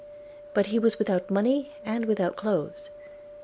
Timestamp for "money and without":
1.29-2.35